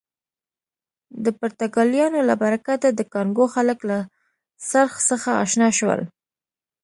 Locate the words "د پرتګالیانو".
1.23-2.19